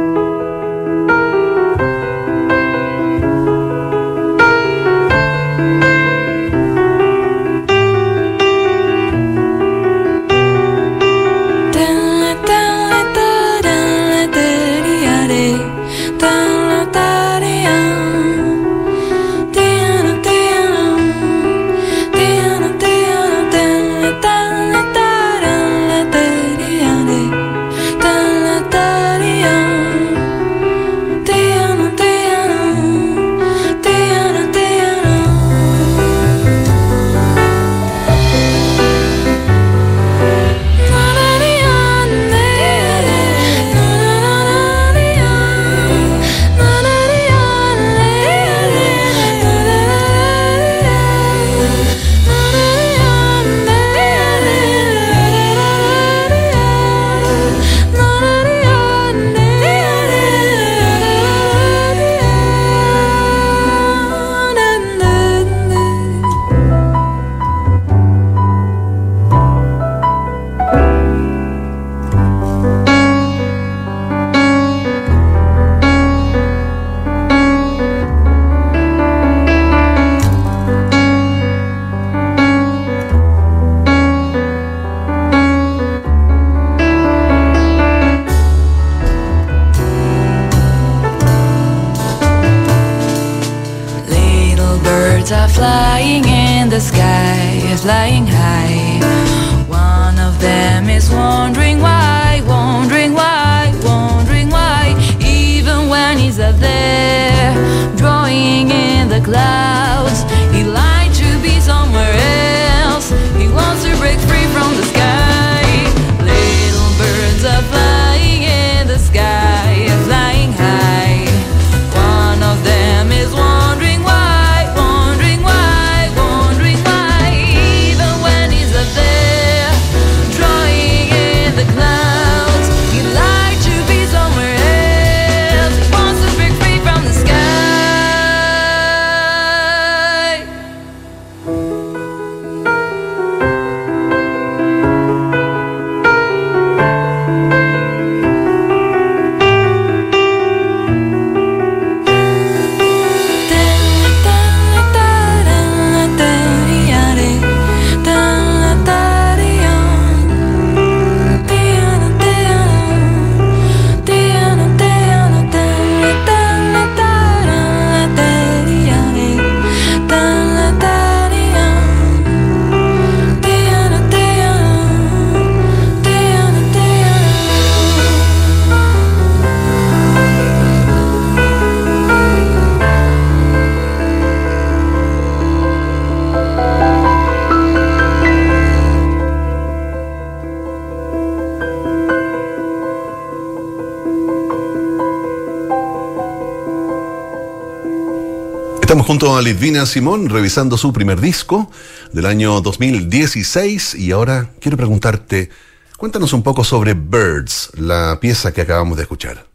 [199.09, 201.71] Junto a Lidvina Simón revisando su primer disco
[202.13, 205.49] del año 2016 y ahora quiero preguntarte,
[205.97, 209.47] cuéntanos un poco sobre Birds, la pieza que acabamos de escuchar.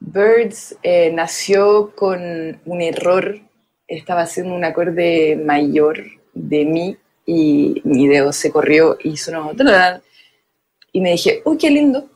[0.00, 3.38] Birds eh, nació con un error,
[3.86, 6.02] estaba haciendo un acorde mayor
[6.34, 9.52] de mi y mi dedo se corrió y sonó
[10.90, 12.10] y me dije, uy, qué lindo.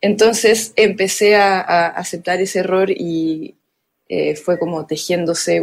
[0.00, 3.59] Entonces empecé a, aceptar ese error y
[4.12, 5.62] eh, fue como tejiéndose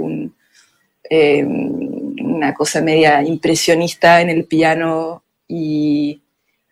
[1.09, 6.21] eh, una cosa media impresionista en el piano y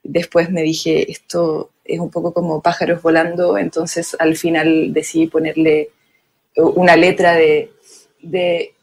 [0.01, 5.89] después me dije, esto es un poco como pájaros volando, entonces al final decidí ponerle
[6.55, 7.73] una letra de,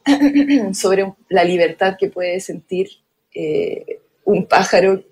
[0.75, 2.91] sobre la libertad que puede sentir
[3.35, 5.03] eh, un pájaro,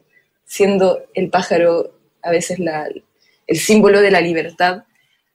[0.44, 2.58] siendo el pájaro a veces
[3.46, 4.84] el símbolo de la libertad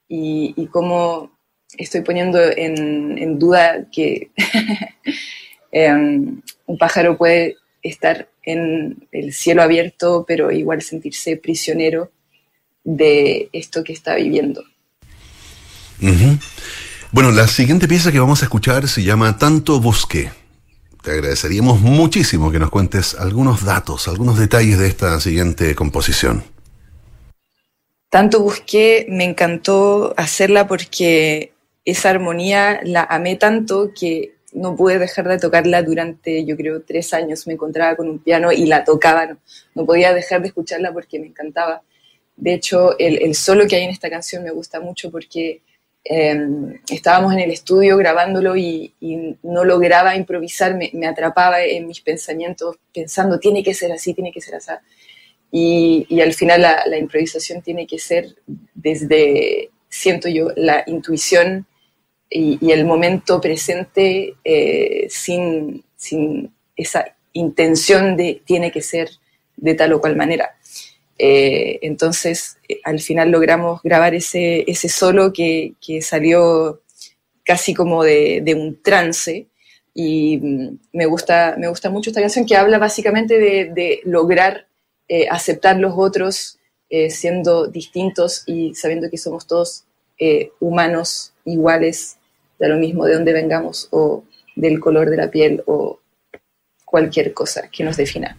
[0.07, 1.34] y, cómo
[1.78, 4.30] estoy poniendo en, duda que
[5.71, 12.11] em, un pájaro puede estar en el cielo abierto, pero igual sentirse prisionero
[12.84, 14.63] de esto que está viviendo.
[17.11, 20.32] Bueno, la siguiente pieza que vamos a escuchar se llama Tanto Busqué.
[21.01, 26.43] Te agradeceríamos muchísimo que nos cuentes algunos datos, algunos detalles de esta siguiente composición.
[28.09, 31.51] Tanto busqué, me encantó hacerla porque
[31.86, 37.13] esa armonía la amé tanto que no pude dejar de tocarla durante, yo creo, tres
[37.13, 37.45] años.
[37.47, 39.38] Me encontraba con un piano y la tocaba,
[39.73, 41.81] no, podía dejar de escucharla porque me encantaba.
[42.36, 45.61] De hecho, el solo que hay en esta canción me gusta mucho porque
[46.07, 48.93] Em, estábamos en el estudio grabándolo y,
[49.41, 54.39] no lograba improvisar, me, atrapaba en mis pensamientos pensando, tiene que ser así, tiene que
[54.39, 54.71] ser así.
[55.51, 58.36] Y, al final la, improvisación tiene que ser
[58.75, 61.65] desde, siento yo, la intuición
[62.30, 69.09] y, el momento presente eh, sin, sin esa intención de tiene que ser
[69.55, 70.55] de tal o cual manera.
[71.17, 76.82] Eh, entonces, eh, al final logramos grabar ese, ese solo que, salió
[77.43, 79.47] casi como de, un trance.
[79.93, 84.67] Y mm, me gusta, me gusta mucho esta canción que habla básicamente de, lograr
[85.30, 86.57] aceptar los otros
[87.09, 89.86] siendo distintos y sabiendo que somos todos
[90.59, 92.17] humanos iguales,
[92.59, 94.23] de lo mismo de donde vengamos o
[94.55, 95.99] del color de la piel o
[96.85, 98.37] cualquier cosa que nos defina.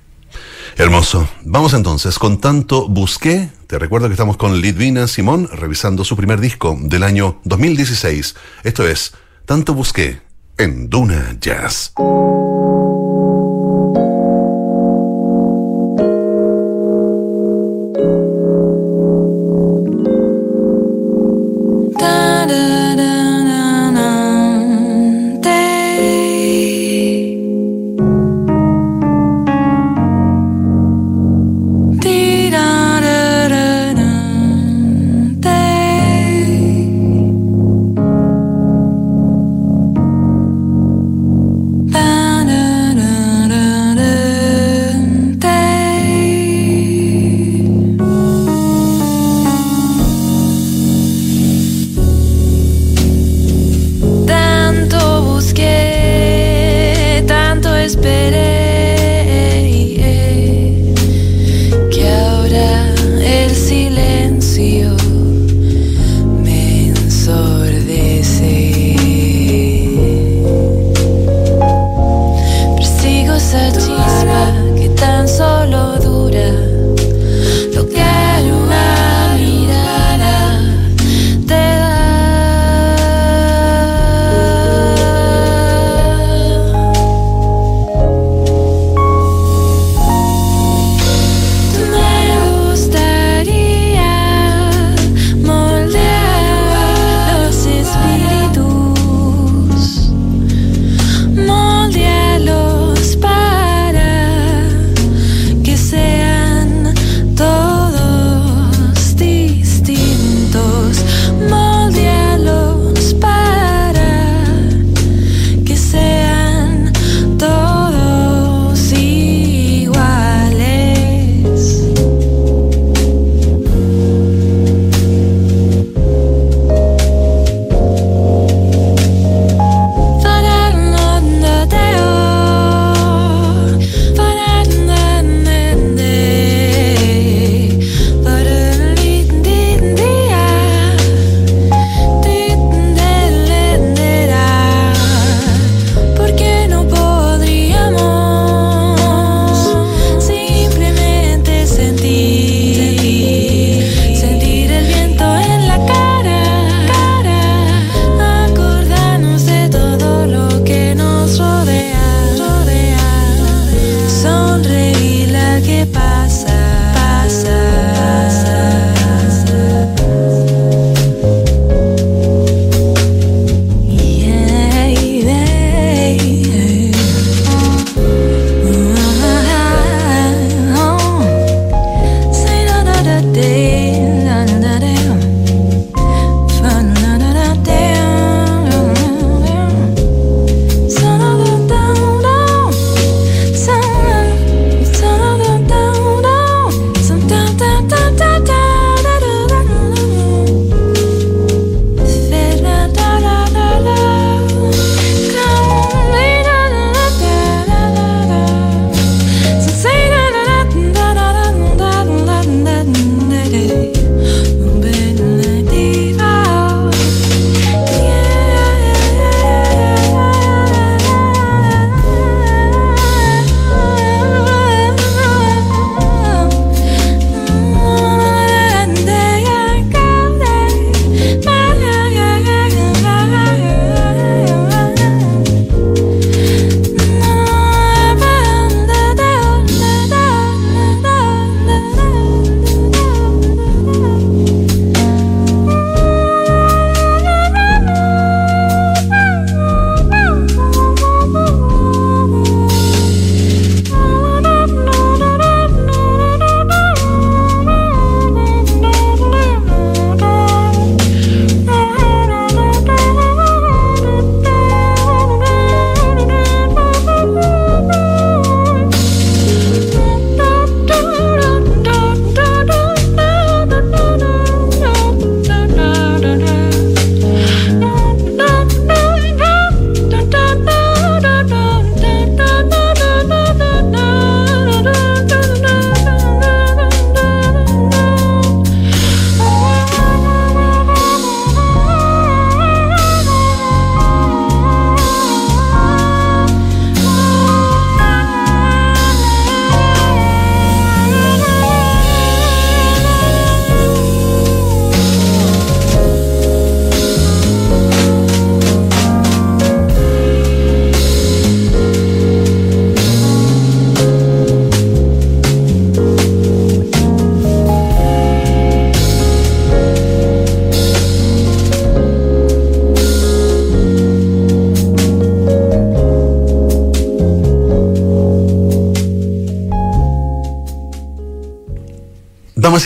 [0.76, 1.28] Hermoso.
[1.42, 3.48] Vamos entonces con Tanto Busqué.
[3.66, 8.36] Te recuerdo que estamos con Lidvina Simón revisando su primer disco del año 2016.
[8.64, 9.14] Esto es
[9.46, 10.20] Tanto Busqué
[10.58, 11.92] en Duna Jazz.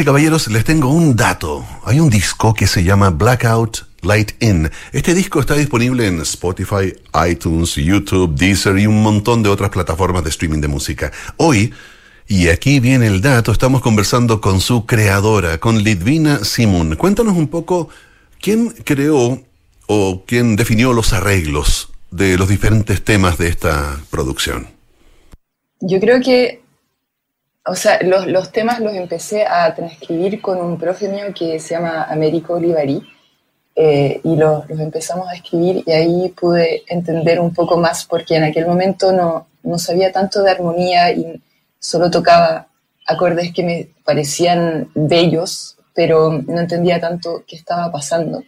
[0.05, 1.64] Caballeros, les tengo un dato.
[1.84, 4.70] Hay un disco que se llama Blackout Light In.
[4.92, 6.94] Este disco está disponible en Spotify,
[7.28, 11.12] iTunes, YouTube, Deezer y un montón de otras plataformas de streaming de música.
[11.36, 11.72] Hoy,
[12.26, 16.96] y aquí viene el dato, estamos conversando con su creadora, con Lidvina Simon.
[16.96, 17.88] Cuéntanos un poco
[18.40, 19.42] quién creó
[19.86, 24.68] o quién definió los arreglos de los diferentes temas de esta producción.
[25.80, 26.59] Yo creo que
[27.70, 31.74] o sea, los, los, temas los empecé a transcribir con un profe mío que se
[31.74, 33.00] llama Américo Olivari
[33.76, 38.34] eh, y los, los, empezamos a escribir y ahí pude entender un poco más porque
[38.34, 41.40] en aquel momento no, no sabía tanto de armonía y
[41.78, 42.66] solo tocaba
[43.06, 48.42] acordes que me parecían bellos, pero no entendía tanto qué estaba pasando.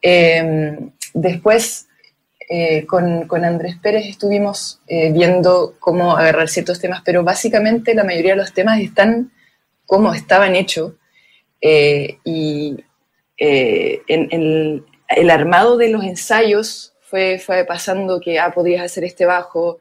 [0.00, 0.78] Eh,
[1.12, 1.88] después
[2.52, 8.32] eh, con, Andrés Pérez estuvimos eh, viendo cómo agarrar ciertos temas, pero básicamente la mayoría
[8.32, 9.30] de los temas están
[9.86, 10.94] como estaban hechos
[11.60, 12.76] eh, y
[13.36, 19.80] en, en, el armado de los ensayos fue, pasando que, ah, podrías hacer este bajo,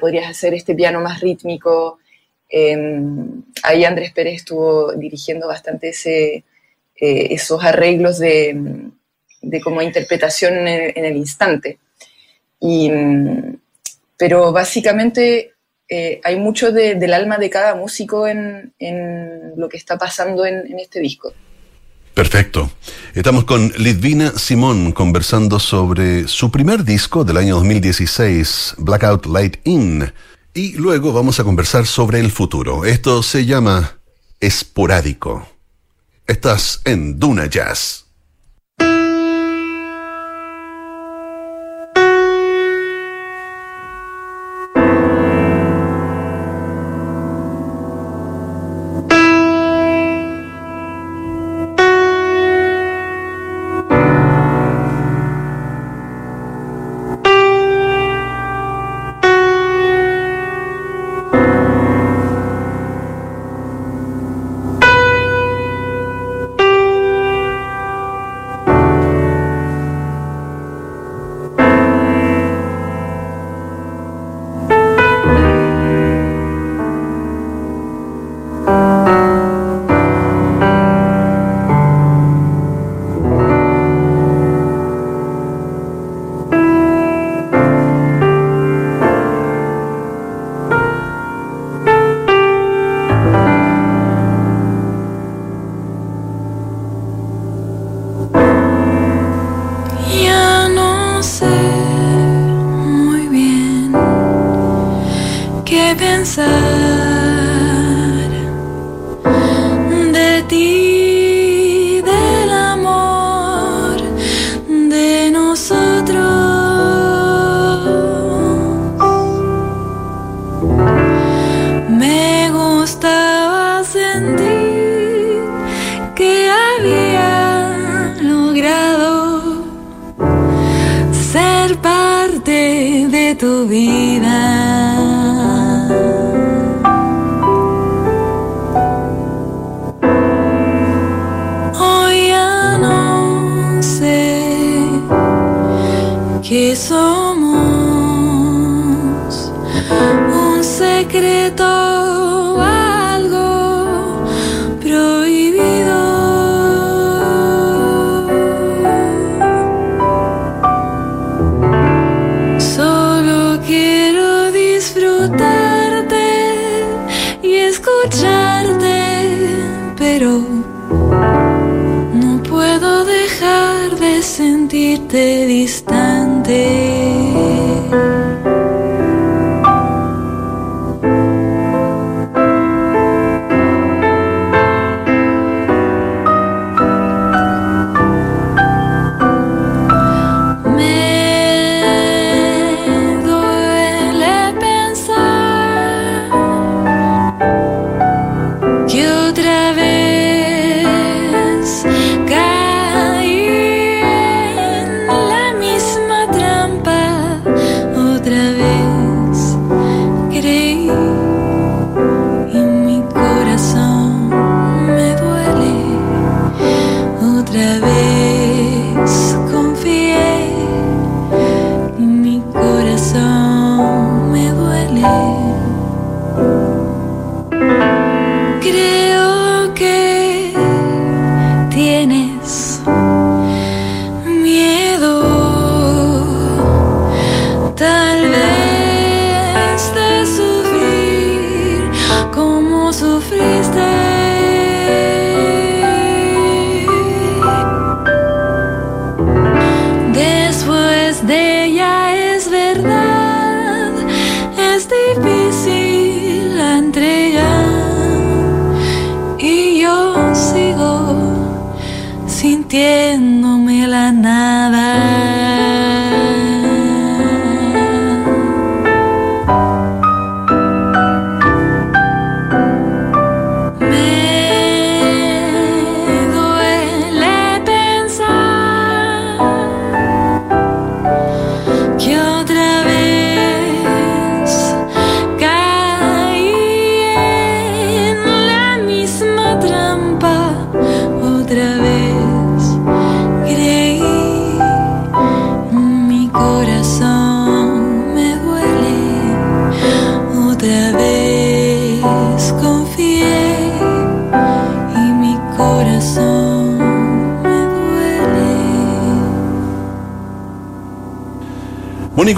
[0.00, 2.00] podrías hacer este piano más rítmico.
[2.48, 5.92] Em, ahí Andrés Pérez estuvo dirigiendo bastante
[6.96, 8.90] esos arreglos de
[9.46, 11.78] de como interpretación en, el instante.
[12.60, 12.90] Y,
[14.16, 15.52] pero básicamente
[15.88, 20.66] eh, hay mucho del alma de cada músico en, en lo que está pasando en,
[20.66, 21.32] en, este disco.
[22.14, 22.70] Perfecto.
[23.14, 30.12] Estamos con Lidvina Simón conversando sobre su primer disco del año 2016, Blackout Light In.
[30.54, 32.86] Y luego vamos a conversar sobre el futuro.
[32.86, 33.98] Esto se llama
[34.40, 35.46] Esporádico.
[36.26, 38.05] Estás en Duna Jazz.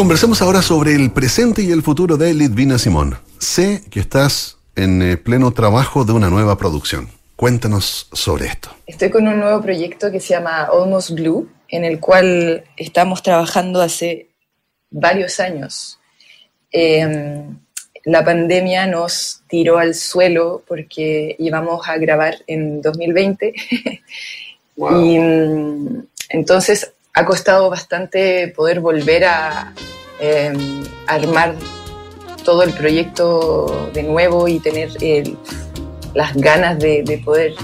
[0.09, 3.19] Conversemos ahora sobre el presente y el futuro de Litvina Simón.
[3.37, 7.11] Sé que estás en eh, pleno trabajo de una nueva producción.
[7.37, 8.71] Cuéntanos sobre esto.
[8.87, 13.83] Estoy con un nuevo proyecto que se llama Almost Blue, en el cual estamos trabajando
[13.83, 14.29] hace
[14.91, 16.01] varios años.
[16.73, 17.45] Eh,
[18.07, 23.53] la pandemia nos tiró al suelo porque íbamos a grabar en 2020
[24.77, 25.05] Wow.
[25.05, 29.73] y mm, entonces ha costado bastante poder volver a
[30.21, 30.53] eh,
[31.07, 31.55] armar
[32.45, 34.91] todo el proyecto de nuevo y tener
[36.15, 37.55] las ganas de, de poder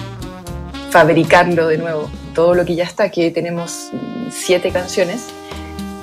[0.90, 2.10] fabricarlo de nuevo.
[2.34, 3.90] Todo lo que ya está, que tenemos
[4.30, 5.26] siete canciones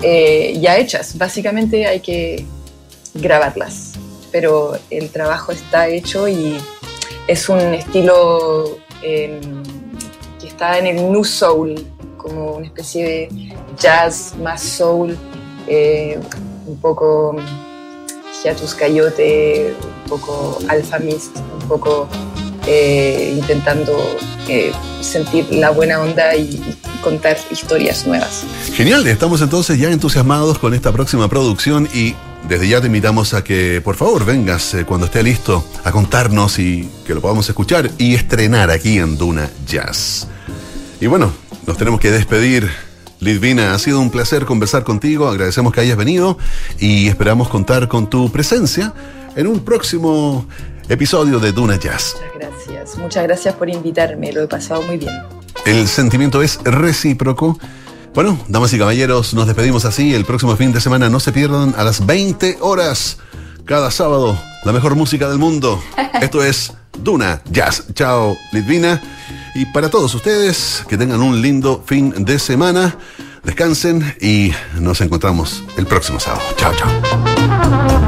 [0.02, 1.18] eh, ya hechas.
[1.18, 2.46] Básicamente hay que
[3.14, 3.94] grabarlas,
[4.32, 6.58] pero el trabajo está hecho y
[7.28, 9.40] es un estilo eh,
[10.40, 11.86] que está en el New Soul,
[12.22, 15.18] como una especie de jazz más soul,
[15.68, 16.20] eh,
[16.68, 17.36] un poco
[18.44, 22.08] Hiatus Coyote, un poco Alpha Mist, un poco
[22.68, 23.98] eh, intentando
[24.48, 28.44] eh, sentir la buena onda y, contar historias nuevas.
[28.74, 32.14] Genial, estamos entonces ya entusiasmados con esta próxima producción y
[32.48, 36.88] desde ya te invitamos a que por favor vengas cuando esté listo a contarnos y
[37.08, 40.28] que lo podamos escuchar y estrenar aquí en Duna Jazz.
[41.02, 41.34] Y bueno,
[41.66, 42.70] nos tenemos que despedir.
[43.20, 46.38] Lidvina, ha sido un placer conversar contigo, agradecemos que hayas venido
[46.80, 48.94] y esperamos contar con tu presencia
[49.36, 50.46] en un próximo
[50.90, 52.16] episodio de Duna Jazz.
[52.16, 52.98] Muchas gracias.
[53.00, 55.14] Muchas gracias por invitarme, lo he pasado muy bien.
[55.66, 57.58] El sentimiento es recíproco.
[58.14, 60.14] Bueno, damas y caballeros, nos despedimos así.
[60.14, 63.18] El próximo fin de semana no se pierdan a las 20 horas.
[63.66, 65.82] Cada sábado, la mejor música del mundo.
[66.22, 67.86] Esto es Duna Jazz.
[67.96, 69.02] Chao, Litvina.
[69.54, 72.96] Y para todos ustedes, que tengan un lindo fin de semana.
[73.44, 76.44] Descansen y nos encontramos el próximo sábado.
[76.58, 77.92] Chao, chao.